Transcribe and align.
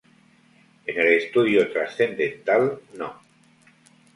En 0.87 0.99
el 0.99 1.09
estudio 1.13 1.71
trascendental 1.71 2.79
no. 2.95 3.21